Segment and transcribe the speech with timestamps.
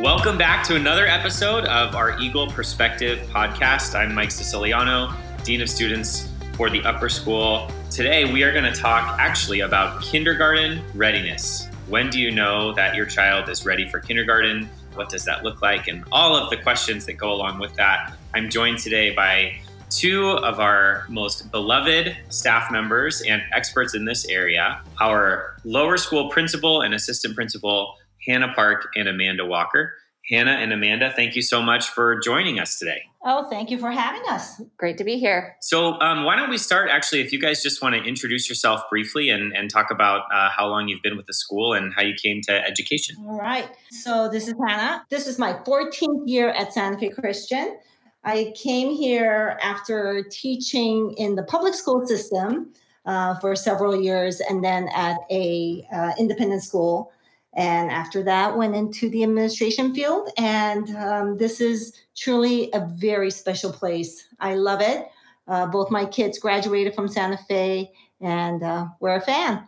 [0.00, 3.94] Welcome back to another episode of our Eagle Perspective podcast.
[3.94, 5.14] I'm Mike Siciliano,
[5.44, 7.70] Dean of Students for the Upper School.
[7.90, 11.68] Today, we are going to talk actually about kindergarten readiness.
[11.86, 14.70] When do you know that your child is ready for kindergarten?
[14.94, 15.86] What does that look like?
[15.86, 18.14] And all of the questions that go along with that.
[18.32, 19.60] I'm joined today by
[19.90, 26.30] two of our most beloved staff members and experts in this area our lower school
[26.30, 27.96] principal and assistant principal,
[28.26, 29.94] Hannah Park and Amanda Walker.
[30.30, 33.02] Hannah and Amanda, thank you so much for joining us today.
[33.24, 34.62] Oh, thank you for having us.
[34.76, 35.56] Great to be here.
[35.60, 37.20] So, um, why don't we start actually?
[37.20, 40.68] If you guys just want to introduce yourself briefly and, and talk about uh, how
[40.68, 43.16] long you've been with the school and how you came to education.
[43.26, 43.68] All right.
[43.90, 45.04] So, this is Hannah.
[45.10, 47.78] This is my 14th year at Santa Fe Christian.
[48.22, 52.72] I came here after teaching in the public school system
[53.04, 57.12] uh, for several years and then at a uh, independent school
[57.54, 60.30] and after that went into the administration field.
[60.38, 64.28] And um, this is truly a very special place.
[64.38, 65.08] I love it.
[65.48, 69.66] Uh, both my kids graduated from santa fe and uh, we're a fan.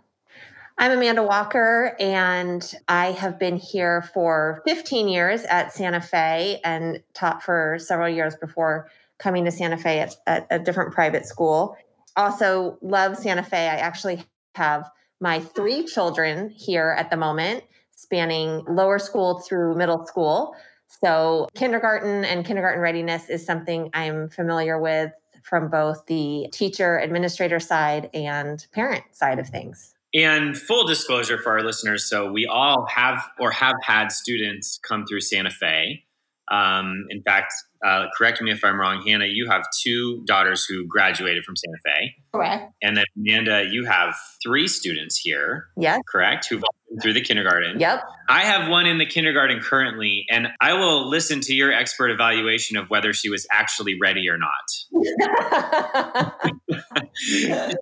[0.78, 7.02] I'm amanda walker and i have been here for 15 years at santa fe and
[7.14, 11.76] taught for several years before coming to santa fe at, at a different private school.
[12.16, 13.68] Also love santa fe.
[13.68, 14.90] I actually have
[15.22, 17.62] my three children here at the moment
[17.94, 20.54] spanning lower school through middle school.
[20.88, 25.12] So, kindergarten and kindergarten readiness is something I'm familiar with
[25.44, 29.94] from both the teacher administrator side and parent side of things.
[30.12, 35.06] And full disclosure for our listeners so, we all have or have had students come
[35.06, 36.04] through Santa Fe.
[36.52, 37.52] Um, in fact,
[37.84, 41.78] uh, correct me if I'm wrong, Hannah, you have two daughters who graduated from Santa
[41.84, 42.14] Fe.
[42.32, 42.72] Correct.
[42.82, 44.14] And then Amanda, you have
[44.44, 45.68] three students here.
[45.76, 45.98] Yeah.
[46.06, 46.46] Correct.
[46.48, 47.80] Who've all been through the kindergarten.
[47.80, 48.02] Yep.
[48.28, 52.76] I have one in the kindergarten currently, and I will listen to your expert evaluation
[52.76, 54.50] of whether she was actually ready or not.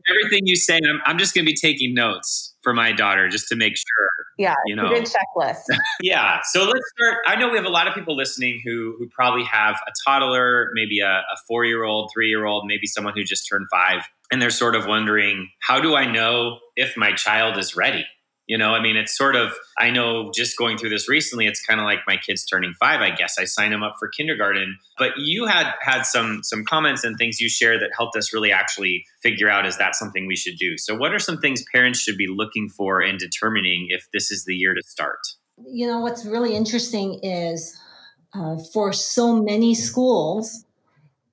[0.09, 3.49] Everything you say, I'm, I'm just going to be taking notes for my daughter just
[3.49, 4.10] to make sure.
[4.41, 5.65] Yeah, you know, good checklist.
[6.03, 6.41] yeah.
[6.51, 7.19] So let's start.
[7.27, 10.71] I know we have a lot of people listening who who probably have a toddler,
[10.73, 14.01] maybe a, a four year old, three year old, maybe someone who just turned five,
[14.33, 18.07] and they're sort of wondering, how do I know if my child is ready?
[18.51, 21.65] You know, I mean, it's sort of, I know just going through this recently, it's
[21.65, 23.37] kind of like my kids turning five, I guess.
[23.39, 24.77] I signed them up for kindergarten.
[24.99, 28.51] But you had had some some comments and things you shared that helped us really
[28.51, 30.77] actually figure out is that something we should do?
[30.79, 34.47] So what are some things parents should be looking for in determining if this is
[34.47, 35.21] the year to start?
[35.65, 37.79] You know, what's really interesting is
[38.35, 40.65] uh, for so many schools,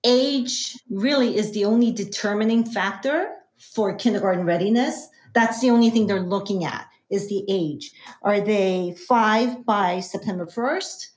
[0.04, 3.34] age really is the only determining factor
[3.74, 5.08] for kindergarten readiness.
[5.34, 7.92] That's the only thing they're looking at is the age.
[8.22, 11.08] Are they five by September 1st?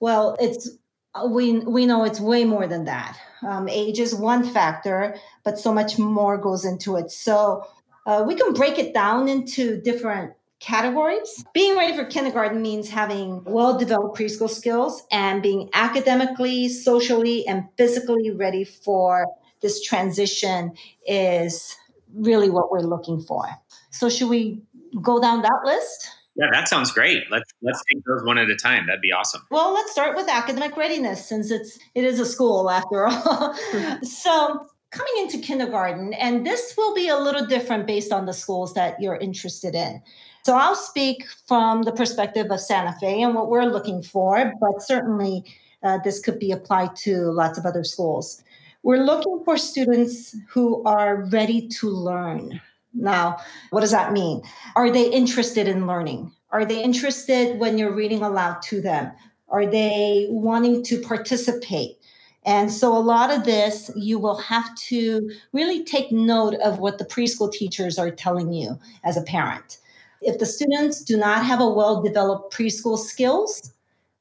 [0.00, 0.70] Well, it's
[1.30, 3.18] we we know it's way more than that.
[3.42, 7.10] Um, age is one factor, but so much more goes into it.
[7.10, 7.66] So
[8.06, 11.44] uh, we can break it down into different categories.
[11.54, 17.64] Being ready for kindergarten means having well developed preschool skills and being academically, socially, and
[17.76, 19.26] physically ready for
[19.62, 20.72] this transition
[21.06, 21.76] is
[22.14, 23.48] really what we're looking for.
[23.90, 24.62] So, should we
[25.02, 26.10] go down that list?
[26.36, 27.24] Yeah, that sounds great.
[27.30, 28.86] Let's let's take those one at a time.
[28.86, 29.42] That'd be awesome.
[29.50, 33.54] Well, let's start with academic readiness since it's it is a school after all.
[34.02, 38.74] so, coming into kindergarten and this will be a little different based on the schools
[38.74, 40.02] that you're interested in.
[40.44, 44.82] So, I'll speak from the perspective of Santa Fe and what we're looking for, but
[44.82, 45.42] certainly
[45.82, 48.42] uh, this could be applied to lots of other schools.
[48.82, 52.60] We're looking for students who are ready to learn
[52.96, 53.38] now,
[53.70, 54.42] what does that mean?
[54.74, 56.32] Are they interested in learning?
[56.50, 59.12] Are they interested when you're reading aloud to them?
[59.48, 61.98] Are they wanting to participate?
[62.44, 66.98] And so, a lot of this, you will have to really take note of what
[66.98, 69.78] the preschool teachers are telling you as a parent.
[70.22, 73.72] If the students do not have a well developed preschool skills,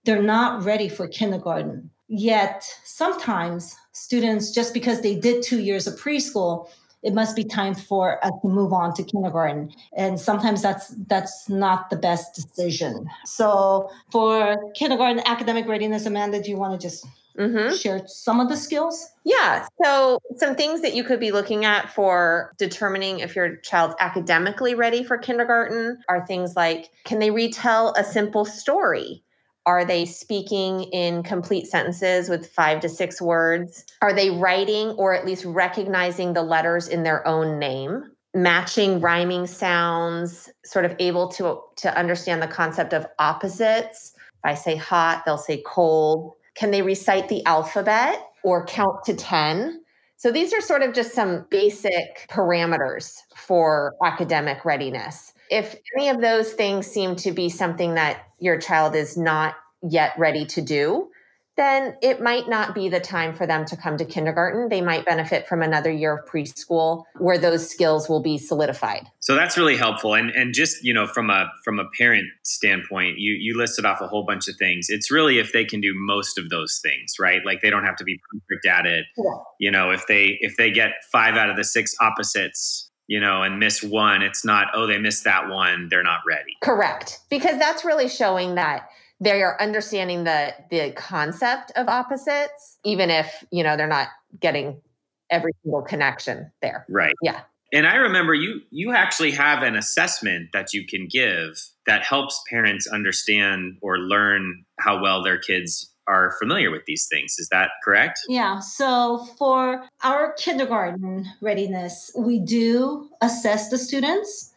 [0.04, 1.92] they're not ready for kindergarten.
[2.07, 6.69] Yet, sometimes students, just because they did two years of preschool,
[7.06, 11.48] it must be time for us to move on to kindergarten and sometimes that's that's
[11.48, 17.06] not the best decision so for kindergarten academic readiness amanda do you want to just
[17.38, 17.75] Mm-hmm.
[17.75, 19.10] share some of the skills?
[19.25, 19.68] Yeah.
[19.84, 24.74] So, some things that you could be looking at for determining if your child's academically
[24.74, 29.22] ready for kindergarten are things like can they retell a simple story?
[29.65, 33.85] Are they speaking in complete sentences with five to six words?
[34.01, 38.12] Are they writing or at least recognizing the letters in their own name?
[38.35, 44.13] Matching rhyming sounds, sort of able to, to understand the concept of opposites.
[44.15, 46.33] If i say hot, they'll say cold.
[46.53, 49.81] Can they recite the alphabet or count to 10?
[50.18, 55.33] So these are sort of just some basic parameters for academic readiness.
[55.50, 60.13] If any of those things seem to be something that your child is not yet
[60.18, 61.09] ready to do,
[61.57, 64.68] then it might not be the time for them to come to kindergarten.
[64.68, 69.07] They might benefit from another year of preschool where those skills will be solidified.
[69.21, 70.15] So that's really helpful.
[70.15, 74.01] And and just, you know, from a from a parent standpoint, you you listed off
[74.01, 74.88] a whole bunch of things.
[74.89, 77.39] It's really if they can do most of those things, right?
[77.45, 79.06] Like they don't have to be perfect at it.
[79.18, 79.24] Yeah.
[79.57, 83.44] You know, if they if they get 5 out of the 6 opposites, you know,
[83.44, 86.54] and miss one, it's not, oh, they missed that one, they're not ready.
[86.62, 87.19] Correct.
[87.30, 93.44] Because that's really showing that they are understanding the the concept of opposites even if
[93.52, 94.10] you know they're not
[94.40, 94.81] getting
[95.30, 97.42] every single connection there right yeah
[97.74, 101.57] and i remember you you actually have an assessment that you can give
[101.88, 107.36] that helps parents understand or learn how well their kids are familiar with these things.
[107.40, 108.19] Is that correct?
[108.28, 108.60] Yeah.
[108.60, 114.52] So for our kindergarten readiness, we do assess the students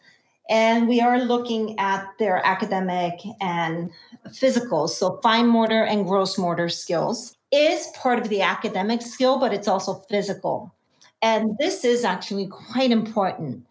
[0.49, 3.91] and we are looking at their academic and
[4.33, 9.53] physical, so fine motor and gross motor skills, is part of the academic skill, but
[9.53, 10.73] it's also physical.
[11.21, 13.65] And this is actually quite important.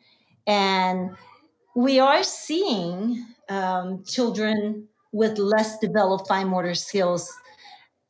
[0.46, 1.16] And
[1.74, 7.32] we are seeing um, children with less developed fine motor skills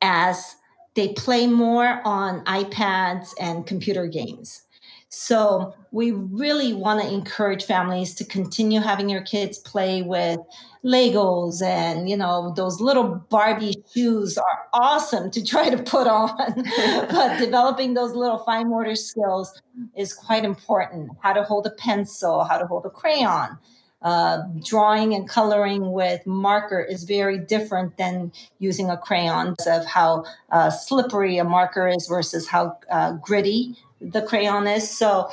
[0.01, 0.55] as
[0.95, 4.63] they play more on iPads and computer games.
[5.11, 10.39] So we really want to encourage families to continue having your kids play with
[10.85, 16.37] Legos and, you know, those little Barbie shoes are awesome to try to put on.
[17.09, 19.59] but developing those little fine motor skills
[19.97, 21.09] is quite important.
[21.21, 23.57] How to hold a pencil, how to hold a crayon.
[24.01, 30.23] Uh, drawing and coloring with marker is very different than using a crayon of how
[30.51, 34.89] uh, slippery a marker is versus how uh, gritty the crayon is.
[34.89, 35.29] So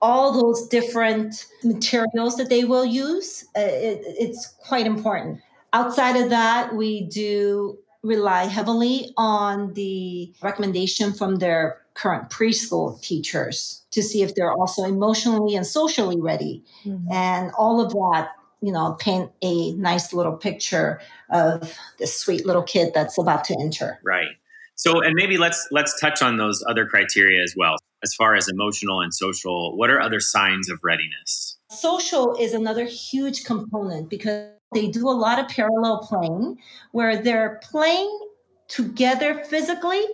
[0.00, 5.40] all those different materials that they will use, uh, it, it's quite important.
[5.72, 13.84] Outside of that, we do rely heavily on the recommendation from their current preschool teachers
[13.90, 16.62] to see if they're also emotionally and socially ready.
[16.84, 17.10] Mm-hmm.
[17.10, 21.00] And all of that, you know, paint a nice little picture
[21.30, 23.98] of this sweet little kid that's about to enter.
[24.04, 24.28] Right.
[24.74, 27.76] So, and maybe let's let's touch on those other criteria as well.
[28.02, 31.56] As far as emotional and social, what are other signs of readiness?
[31.70, 36.58] Social is another huge component because they do a lot of parallel playing
[36.92, 38.10] where they're playing
[38.68, 40.04] together physically,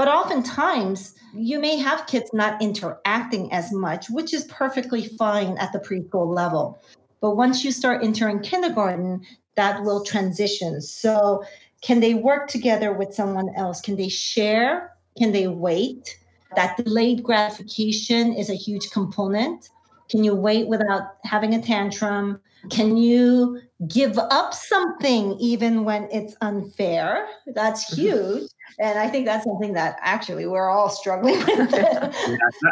[0.00, 5.74] but oftentimes you may have kids not interacting as much, which is perfectly fine at
[5.74, 6.82] the preschool level.
[7.20, 9.20] But once you start entering kindergarten,
[9.56, 10.80] that will transition.
[10.80, 11.44] So
[11.82, 13.82] can they work together with someone else?
[13.82, 14.96] Can they share?
[15.18, 16.18] Can they wait?
[16.56, 19.68] That delayed gratification is a huge component.
[20.08, 22.40] Can you wait without having a tantrum?
[22.68, 27.26] Can you give up something even when it's unfair?
[27.54, 28.00] That's mm-hmm.
[28.02, 28.50] huge.
[28.78, 31.72] And I think that's something that actually we're all struggling with.
[31.72, 32.10] yeah,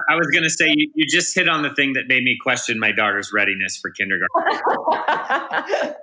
[0.08, 2.36] I was going to say, you, you, just hit on the thing that made me
[2.40, 4.28] question my daughter's readiness for kindergarten.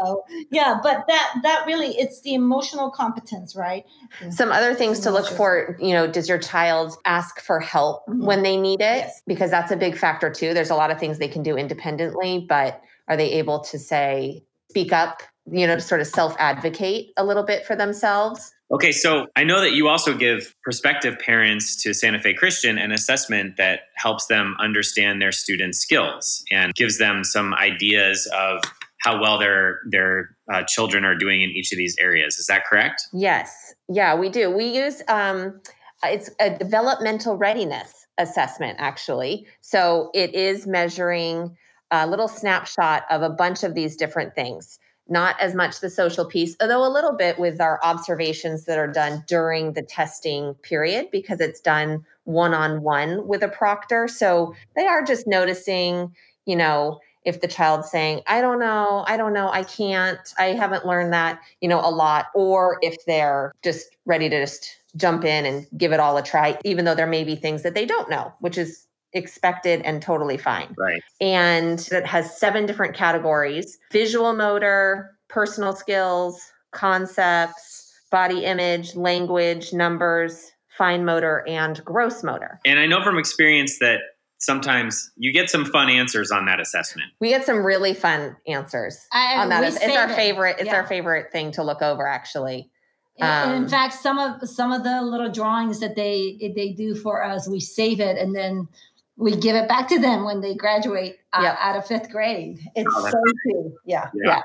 [0.00, 3.84] oh, yeah, but that that really it's the emotional competence, right?
[4.30, 8.24] Some other things to look for, you know, does your child ask for help mm-hmm.
[8.24, 8.98] when they need it?
[8.98, 9.22] Yes.
[9.26, 10.54] Because that's a big factor too.
[10.54, 14.44] There's a lot of things they can do independently, but are they able to say,
[14.70, 18.52] speak up, you know, to sort of self advocate a little bit for themselves?
[18.72, 22.90] Okay, so I know that you also give prospective parents to Santa Fe Christian an
[22.90, 28.62] assessment that helps them understand their students' skills and gives them some ideas of
[29.02, 32.38] how well their their uh, children are doing in each of these areas.
[32.38, 33.02] Is that correct?
[33.12, 33.74] Yes.
[33.88, 34.50] Yeah, we do.
[34.50, 35.60] We use um,
[36.02, 39.46] it's a developmental readiness assessment actually.
[39.60, 41.56] So it is measuring
[41.90, 44.78] a little snapshot of a bunch of these different things
[45.08, 48.90] not as much the social piece, although a little bit with our observations that are
[48.90, 54.08] done during the testing period because it's done one on one with a proctor.
[54.08, 56.14] So they are just noticing,
[56.44, 60.46] you know, if the child's saying, I don't know, I don't know, I can't, I
[60.46, 65.24] haven't learned that, you know, a lot, or if they're just ready to just jump
[65.24, 67.84] in and give it all a try, even though there may be things that they
[67.84, 70.74] don't know, which is expected and totally fine.
[70.78, 71.02] Right.
[71.20, 76.40] And it has seven different categories visual motor, personal skills,
[76.72, 82.60] concepts, body image, language, numbers, fine motor, and gross motor.
[82.64, 83.98] And I know from experience that
[84.38, 87.08] sometimes you get some fun answers on that assessment.
[87.20, 89.64] We get some really fun answers I- on that.
[89.64, 90.14] It's, it's our it.
[90.14, 90.56] favorite.
[90.58, 90.76] It's Yeah.
[90.76, 92.70] our favorite thing to look over, actually.
[93.18, 96.94] And in Um, fact, some of some of the little drawings that they they do
[96.94, 98.68] for us, we save it and then
[99.16, 101.56] we give it back to them when they graduate uh, Yep.
[101.60, 102.58] out of fifth grade.
[102.74, 103.72] It's Oh, so cute.
[103.84, 104.30] Yeah, Yeah.
[104.36, 104.40] yeah.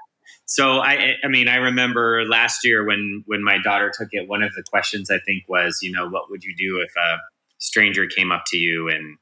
[0.46, 4.28] So I, I mean, I remember last year when when my daughter took it.
[4.28, 7.18] One of the questions I think was, you know, what would you do if a
[7.58, 9.18] stranger came up to you and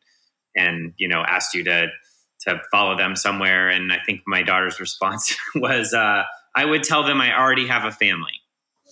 [0.56, 1.88] and you know asked you to
[2.48, 3.70] to follow them somewhere?
[3.70, 6.24] And I think my daughter's response was, uh,
[6.56, 8.38] I would tell them I already have a family.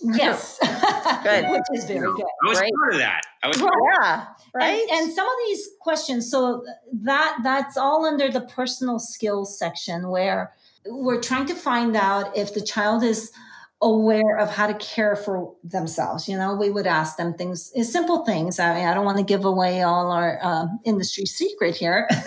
[0.00, 0.58] Yes,
[1.24, 1.48] Good.
[1.50, 2.24] which is very good.
[2.44, 2.72] I was Great.
[2.80, 3.22] part of that.
[3.42, 3.72] I was Right.
[4.02, 4.24] yeah.
[4.54, 4.80] Right.
[4.90, 6.64] And, and some of these questions, so
[7.02, 10.54] that that's all under the personal skills section where
[10.86, 13.30] we're trying to find out if the child is
[13.80, 16.28] aware of how to care for themselves.
[16.28, 18.58] You know, we would ask them things, uh, simple things.
[18.58, 22.08] I mean, I don't want to give away all our um, industry secret here.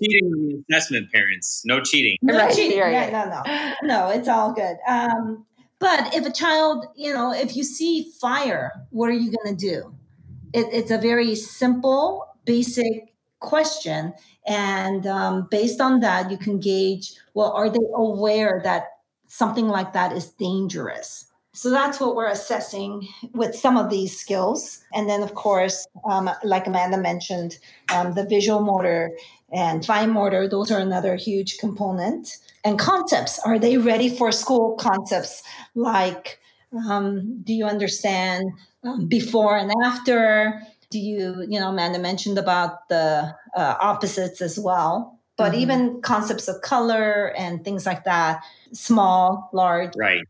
[0.00, 1.62] cheating in the assessment, parents.
[1.66, 2.16] No cheating.
[2.22, 2.80] No Right, cheating.
[2.80, 3.42] right, Yeah, no,
[3.88, 4.08] no, no.
[4.08, 4.76] It's all good.
[4.88, 5.44] Um,
[5.78, 9.66] but if a child, you know, if you see fire, what are you going to
[9.70, 9.94] do?
[10.54, 14.14] It, it's a very simple, basic question,
[14.46, 17.12] and um, based on that, you can gauge.
[17.34, 18.84] Well, are they aware that
[19.26, 21.26] something like that is dangerous?
[21.52, 24.84] So that's what we're assessing with some of these skills.
[24.92, 27.56] And then, of course, um, like Amanda mentioned,
[27.94, 29.16] um, the visual motor
[29.50, 32.36] and fine motor, those are another huge component.
[32.62, 35.42] And concepts, are they ready for school concepts
[35.74, 36.38] like
[36.88, 38.44] um, do you understand
[38.84, 40.60] um, before and after?
[40.90, 45.58] Do you, you know, Amanda mentioned about the uh, opposites as well, but Mhm.
[45.58, 49.92] even concepts of color and things like that, small, large.
[49.96, 50.22] Right.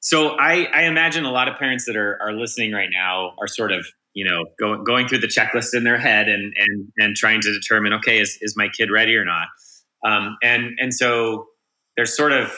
[0.00, 3.48] So I, I imagine a lot of parents that are, are listening right now are
[3.48, 7.16] sort of, you know, go, going through the checklist in their head and, and, and
[7.16, 9.48] trying to determine, okay, is, is my kid ready or not?
[10.04, 11.46] Um, and, and so
[11.96, 12.52] there's sort of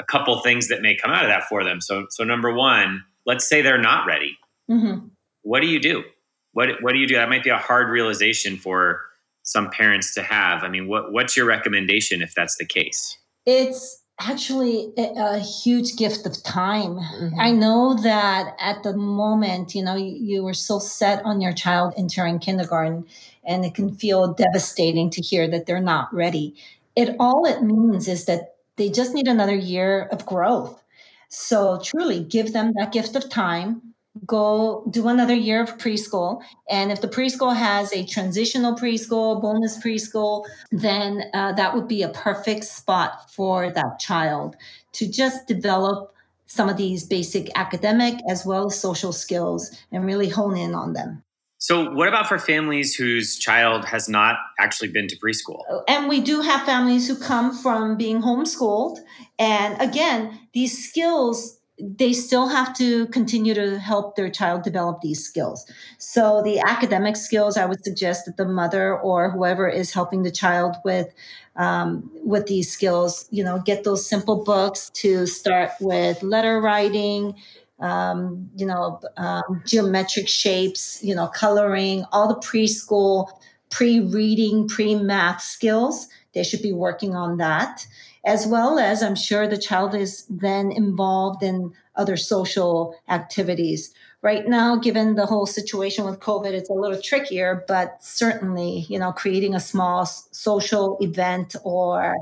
[0.00, 1.80] a couple things that may come out of that for them.
[1.80, 4.36] So, so number one, let's say they're not ready.
[4.70, 5.10] Mhm.
[5.42, 6.04] What do you do?
[6.52, 7.14] What, what do you do?
[7.14, 9.00] That might be a hard realization for
[9.42, 10.62] some parents to have.
[10.62, 13.18] I mean, what, what's your recommendation if that's the case?
[13.46, 16.96] It's actually a, a huge gift of time.
[16.96, 17.32] Mhm.
[17.38, 21.52] I know that at the moment, you know, you, you were so set on your
[21.52, 23.06] child entering kindergarten,
[23.44, 26.54] and it can feel devastating to hear that they're not ready.
[26.94, 30.82] It all it means is that they just need another year of growth.
[31.28, 33.91] So truly give them that gift of time.
[34.26, 36.42] Go do another year of preschool.
[36.68, 42.02] And if the preschool has a transitional preschool, bonus preschool, then uh, that would be
[42.02, 44.56] a perfect spot for that child
[44.92, 46.14] to just develop
[46.46, 50.92] some of these basic academic as well as social skills and really hone in on
[50.92, 51.22] them.
[51.56, 55.62] So, what about for families whose child has not actually been to preschool?
[55.86, 58.98] And we do have families who come from being homeschooled.
[59.38, 65.24] And again, these skills, they still have to continue to help their child develop these
[65.24, 65.66] skills.
[65.98, 70.30] So, the academic skills, I would suggest that the mother or whoever is helping the
[70.30, 71.08] child with
[71.56, 77.34] um, with these skills, you know, get those simple books to start with letter writing,
[77.80, 83.28] um, you know, um, geometric shapes, you know, coloring, all the preschool,
[83.70, 86.08] pre reading, pre math skills.
[86.34, 87.86] They should be working on that,
[88.24, 93.92] as well as I'm sure the child is then involved in other social activities.
[94.22, 98.98] Right now, given the whole situation with COVID, it's a little trickier, but certainly, you
[98.98, 102.16] know, creating a small social event or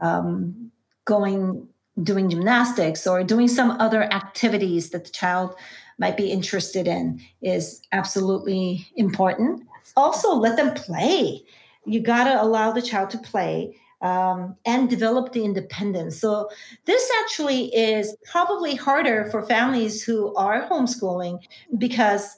[0.00, 0.70] um,
[1.06, 1.66] going
[2.02, 5.54] doing gymnastics or doing some other activities that the child
[5.98, 9.62] might be interested in is absolutely important.
[9.96, 11.42] Also, let them play.
[11.86, 16.18] You got to allow the child to play um, and develop the independence.
[16.20, 16.48] So,
[16.84, 21.40] this actually is probably harder for families who are homeschooling
[21.78, 22.36] because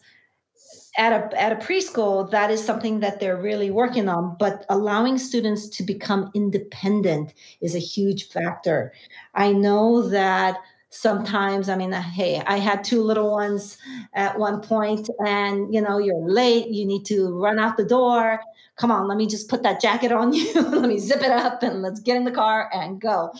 [0.99, 4.37] at a, at a preschool, that is something that they're really working on.
[4.39, 8.93] But allowing students to become independent is a huge factor.
[9.35, 10.57] I know that
[10.91, 13.79] sometimes, I mean, hey, I had two little ones
[14.15, 18.41] at one point, and you know, you're late, you need to run out the door.
[18.79, 20.53] Come on, let me just put that jacket on you.
[20.55, 23.33] let me zip it up and let's get in the car and go.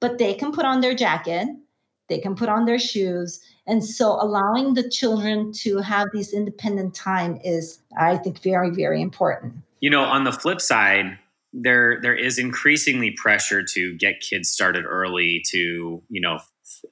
[0.00, 1.48] But they can put on their jacket,
[2.08, 3.40] they can put on their shoes.
[3.66, 9.00] And so allowing the children to have these independent time is, I think, very, very
[9.00, 9.54] important.
[9.80, 11.18] You know, on the flip side,
[11.52, 15.42] there there is increasingly pressure to get kids started early.
[15.50, 16.38] To you know,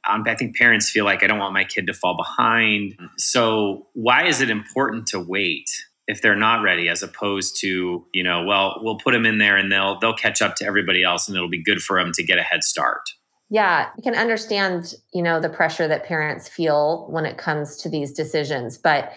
[0.08, 2.96] um, I think parents feel like I don't want my kid to fall behind.
[3.16, 5.68] So why is it important to wait?
[6.10, 9.56] If they're not ready as opposed to you know well we'll put them in there
[9.56, 12.22] and they'll they'll catch up to everybody else and it'll be good for them to
[12.22, 13.02] get a head start.
[13.48, 17.88] Yeah you can understand you know the pressure that parents feel when it comes to
[17.88, 19.12] these decisions but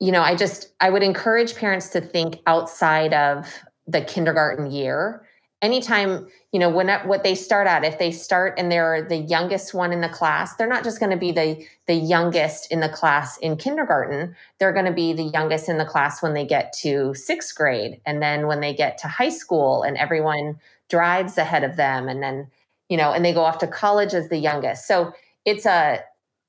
[0.00, 3.52] you know i just i would encourage parents to think outside of
[3.86, 5.25] the kindergarten year
[5.62, 9.74] anytime you know when what they start at if they start and they're the youngest
[9.74, 12.88] one in the class they're not just going to be the the youngest in the
[12.88, 14.34] class in kindergarten.
[14.58, 18.00] They're going to be the youngest in the class when they get to sixth grade.
[18.04, 20.58] And then when they get to high school and everyone
[20.88, 22.48] drives ahead of them and then
[22.88, 24.86] you know and they go off to college as the youngest.
[24.86, 25.12] So
[25.44, 26.00] it's a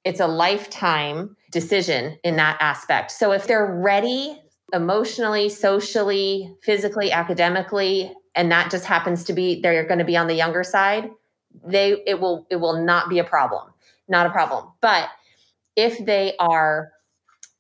[0.04, 3.12] it's a lifetime decision in that aspect.
[3.12, 4.42] So if they're ready
[4.74, 10.28] emotionally socially physically academically and that just happens to be they're going to be on
[10.28, 11.10] the younger side
[11.66, 13.74] they it will it will not be a problem
[14.08, 14.72] not a problem.
[14.82, 15.10] But
[15.76, 16.92] if they are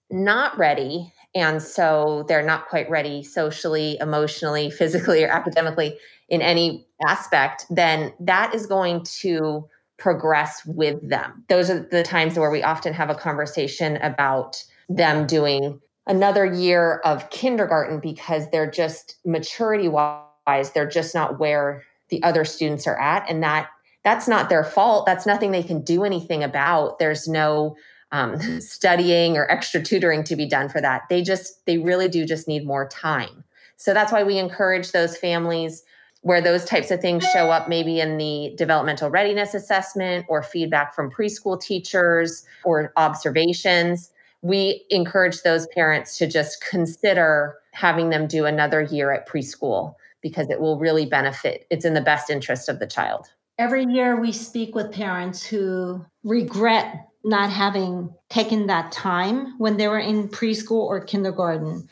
[0.09, 5.97] not ready and so they're not quite ready socially emotionally physically or academically
[6.29, 9.67] in any aspect then that is going to
[9.97, 11.43] progress with them.
[11.49, 17.01] Those are the times where we often have a conversation about them doing another year
[17.03, 20.26] of kindergarten because they're just maturity wise
[20.73, 23.69] they're just not where the other students are at and that
[24.07, 25.05] that's not their fault.
[25.05, 26.97] That's nothing they can do anything about.
[26.97, 27.75] There's no
[28.13, 31.03] um, studying or extra tutoring to be done for that.
[31.09, 33.43] They just they really do just need more time.
[33.75, 35.83] So that's why we encourage those families
[36.21, 40.95] where those types of things show up maybe in the developmental readiness assessment or feedback
[40.95, 44.11] from preschool teachers or observations.
[44.41, 49.95] We encourage those parents to just consider having them do another year at preschool
[50.27, 51.65] because it will really benefit.
[51.69, 53.27] It's in the best interest of the child.
[53.57, 59.87] Every year we speak with parents who regret not having taken that time when they
[59.87, 61.87] were in preschool or kindergarten.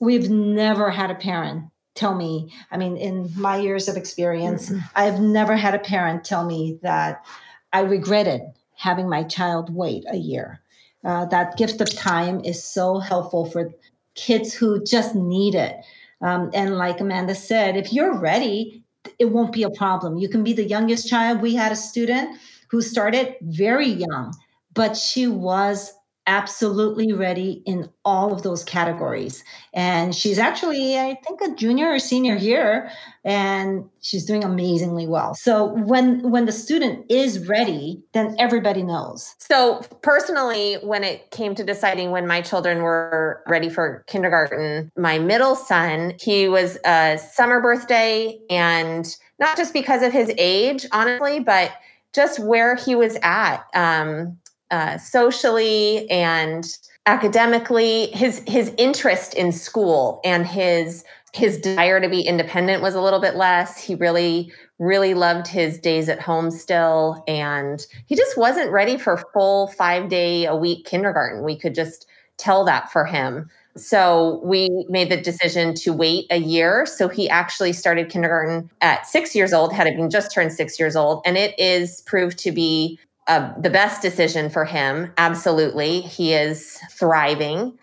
[0.00, 4.80] We've never had a parent tell me, I mean, in my years of experience, mm-hmm.
[4.96, 7.24] I've never had a parent tell me that
[7.72, 8.42] I regretted
[8.76, 10.60] having my child wait a year.
[11.04, 13.72] Uh, that gift of time is so helpful for
[14.14, 15.76] kids who just need it.
[16.22, 18.84] Um, and like Amanda said, if you're ready,
[19.18, 20.16] it won't be a problem.
[20.16, 21.42] You can be the youngest child.
[21.42, 22.38] We had a student
[22.70, 24.34] who started very young,
[24.72, 25.92] but she was
[26.26, 29.44] absolutely ready in all of those categories.
[29.72, 32.90] And she's actually, I think, a junior or senior here,
[33.24, 35.34] and she's doing amazingly well.
[35.34, 39.34] So when when the student is ready, then everybody knows.
[39.38, 45.18] So personally, when it came to deciding when my children were ready for kindergarten, my
[45.18, 51.40] middle son, he was a summer birthday, and not just because of his age, honestly,
[51.40, 51.72] but
[52.14, 53.64] just where he was at.
[53.74, 54.38] Um,
[54.70, 56.64] uh, socially and
[57.06, 63.00] academically his his interest in school and his his desire to be independent was a
[63.00, 63.82] little bit less.
[63.82, 69.22] He really really loved his days at home still and he just wasn't ready for
[69.32, 71.44] full 5 day a week kindergarten.
[71.44, 72.06] We could just
[72.38, 73.48] tell that for him.
[73.76, 76.86] So we made the decision to wait a year.
[76.86, 80.96] So he actually started kindergarten at 6 years old had been just turned 6 years
[80.96, 85.12] old and it is proved to be uh, the best decision for him.
[85.16, 86.02] Absolutely.
[86.02, 87.78] He is thriving.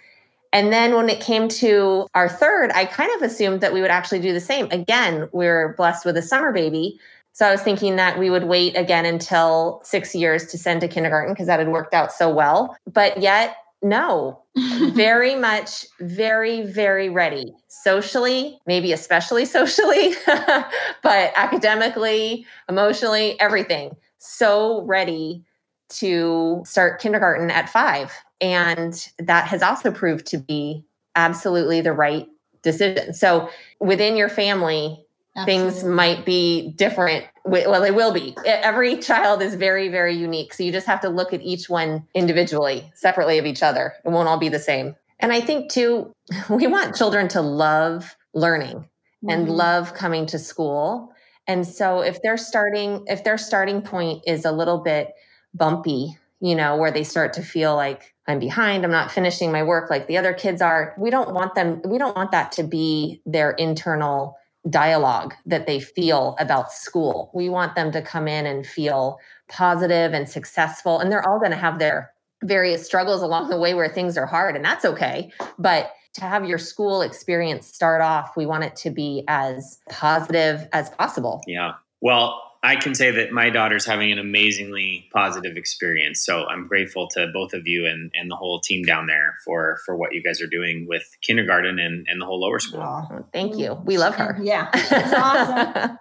[0.53, 3.91] And then when it came to our third, I kind of assumed that we would
[3.91, 4.67] actually do the same.
[4.71, 6.99] Again, we are blessed with a summer baby.
[7.33, 10.87] So I was thinking that we would wait again until six years to send to
[10.87, 12.75] kindergarten because that had worked out so well.
[12.91, 14.43] But yet, no,
[14.93, 25.43] very much, very, very ready socially, maybe especially socially, but academically, emotionally, everything so ready
[25.89, 28.13] to start kindergarten at five.
[28.39, 32.27] And that has also proved to be absolutely the right
[32.61, 33.13] decision.
[33.13, 35.03] So within your family,
[35.35, 35.71] Absolutely.
[35.71, 37.25] things might be different.
[37.45, 38.35] Well, they will be.
[38.45, 40.53] Every child is very, very unique.
[40.53, 43.93] So you just have to look at each one individually, separately of each other.
[44.05, 44.95] It won't all be the same.
[45.19, 46.13] And I think too,
[46.49, 49.29] we want children to love learning mm-hmm.
[49.29, 51.11] and love coming to school
[51.47, 55.13] and so if they're starting if their starting point is a little bit
[55.53, 59.63] bumpy, you know, where they start to feel like I'm behind, I'm not finishing my
[59.63, 62.63] work like the other kids are, we don't want them we don't want that to
[62.63, 64.37] be their internal
[64.69, 67.31] dialogue that they feel about school.
[67.33, 71.51] We want them to come in and feel positive and successful and they're all going
[71.51, 72.11] to have their
[72.43, 75.31] various struggles along the way where things are hard and that's okay.
[75.57, 80.67] But to have your school experience start off, we want it to be as positive
[80.73, 81.41] as possible.
[81.47, 81.73] Yeah.
[82.01, 86.23] Well, I can say that my daughter's having an amazingly positive experience.
[86.23, 89.79] So I'm grateful to both of you and, and the whole team down there for
[89.85, 92.81] for what you guys are doing with kindergarten and, and the whole lower school.
[92.81, 93.73] Oh, thank you.
[93.85, 94.37] We love her.
[94.41, 95.97] Yeah, it's awesome.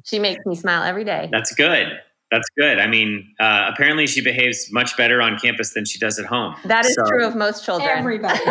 [0.04, 1.28] she makes me smile every day.
[1.30, 2.00] That's good.
[2.34, 2.80] That's good.
[2.80, 6.56] I mean, uh, apparently she behaves much better on campus than she does at home.
[6.64, 7.88] That is so, true of most children.
[7.88, 8.40] Everybody.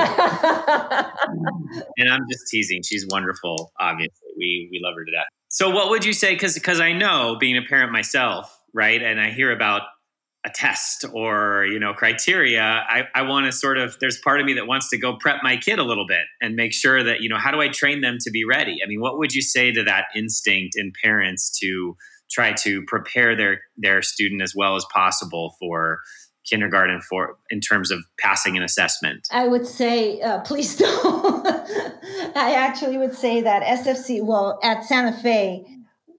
[1.97, 2.81] and I'm just teasing.
[2.81, 3.73] She's wonderful.
[3.81, 5.27] Obviously, we we love her to death.
[5.49, 6.33] So, what would you say?
[6.33, 9.81] Because because I know being a parent myself, right, and I hear about
[10.45, 14.45] a test or you know criteria i, I want to sort of there's part of
[14.45, 17.21] me that wants to go prep my kid a little bit and make sure that
[17.21, 19.41] you know how do i train them to be ready i mean what would you
[19.41, 21.95] say to that instinct in parents to
[22.31, 25.99] try to prepare their their student as well as possible for
[26.49, 29.27] kindergarten for in terms of passing an assessment.
[29.31, 31.47] I would say uh, please don't.
[32.35, 35.65] I actually would say that sfc well at santa fe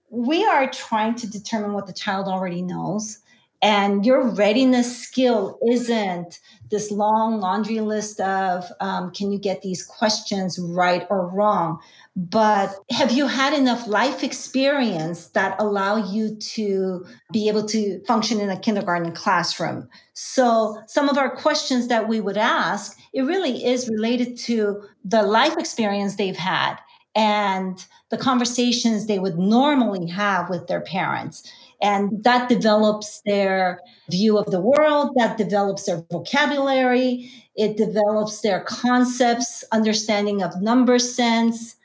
[0.09, 3.19] we are trying to determine what the child already knows
[3.65, 9.83] and your readiness skill isn't this long laundry list of um, can you get these
[9.83, 11.79] questions right or wrong?
[12.15, 18.39] But have you had enough life experience that allow you to be able to function
[18.39, 19.89] in a kindergarten classroom?
[20.13, 25.23] So some of our questions that we would ask it really is related to the
[25.23, 26.75] life experience they've had
[27.15, 31.51] and the conversations they would normally have with their parents
[31.81, 38.61] and that develops their view of the world, that develops their vocabulary, it develops their
[38.61, 41.75] concepts, understanding of number sense.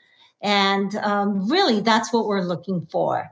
[0.41, 3.31] And um, really, that's what we're looking for.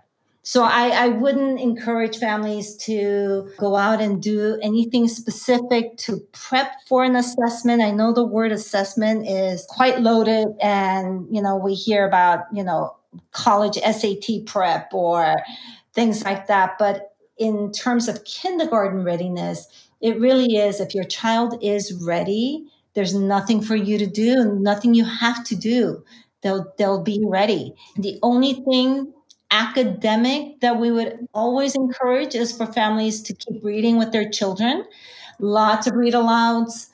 [0.49, 6.71] So I, I, wouldn't encourage families to go out and do anything specific to prep
[6.87, 7.83] for an assessment.
[7.83, 12.63] I know the word assessment is quite loaded and, you know, we hear about, you
[12.63, 12.95] know,
[13.31, 15.35] college SAT prep or
[15.99, 16.77] things like that.
[16.79, 19.67] But in terms of kindergarten readiness,
[19.99, 24.93] it really is if your child is ready, there's nothing for you to do, nothing
[24.93, 26.03] you have to do.
[26.41, 27.73] They'll they'll be ready.
[27.97, 29.13] The only thing
[29.51, 34.85] academic that we would always encourage is for families to keep reading with their children,
[35.39, 36.87] lots of read alouds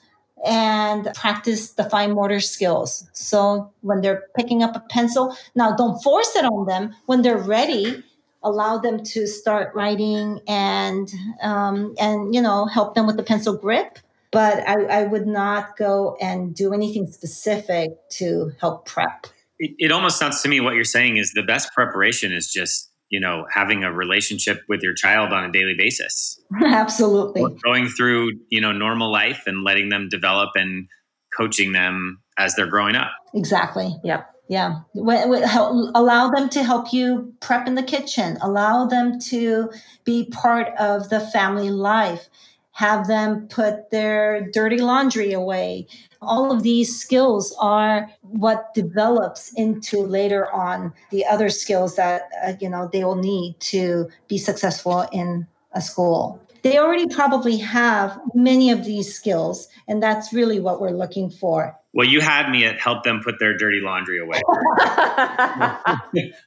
[0.44, 3.08] and practice the fine motor skills.
[3.14, 6.96] So when they're picking up a pencil, now don't force it on them.
[7.06, 8.04] When they're ready,
[8.46, 13.58] allow them to start writing and um, and you know help them with the pencil
[13.58, 14.00] grip.
[14.32, 19.28] But I, I, would not go and do anything specific to help prep.
[19.60, 22.92] It, it almost sounds to me what you're saying is the best preparation is just
[23.10, 26.40] you know having a relationship with your child on a daily basis.
[26.64, 27.44] Absolutely.
[27.64, 30.88] Going through you know normal life and letting them develop and
[31.36, 33.12] coaching them as they're growing up.
[33.34, 33.96] Exactly.
[34.04, 34.82] Yep yeah.
[34.96, 38.38] Allow them to help you prep in the kitchen.
[38.42, 39.72] Allow them to
[40.04, 42.30] be part of the family life.
[42.72, 45.88] Have them put their dirty laundry away.
[46.22, 52.54] All of these skills are what develops into later on the other skills that uh,
[52.60, 58.20] you know they will need to be successful in a school they already probably have
[58.34, 62.66] many of these skills and that's really what we're looking for well, you had me
[62.66, 64.42] at help them put their dirty laundry away.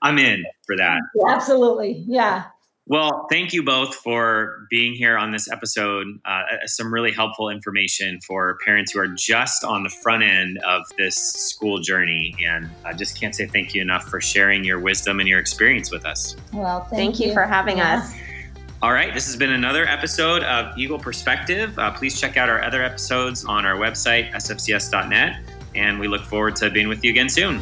[0.02, 1.00] I'm in for that.
[1.26, 2.04] Absolutely.
[2.06, 2.44] Yeah.
[2.84, 6.06] Well, thank you both for being here on this episode.
[6.24, 10.82] Uh, some really helpful information for parents who are just on the front end of
[10.98, 12.34] this school journey.
[12.46, 15.90] And I just can't say thank you enough for sharing your wisdom and your experience
[15.90, 16.36] with us.
[16.52, 17.28] Well, thank, thank you.
[17.28, 17.32] you.
[17.32, 17.98] for having yeah.
[17.98, 18.14] us.
[18.80, 21.76] All right, this has been another episode of Eagle Perspective.
[21.76, 25.40] Uh, please check out our other episodes on our website, sfcs.net,
[25.74, 27.60] and we look forward to being with you again soon.